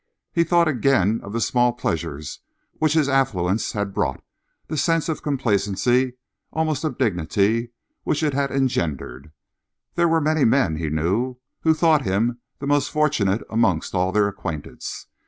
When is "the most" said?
12.57-12.89